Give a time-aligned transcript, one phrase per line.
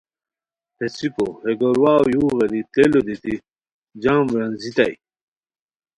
[0.77, 3.33] پیڅھیکو ہے گور واؤ یو غیری تیلو دیتی
[4.01, 4.93] جام ورینݮییتائے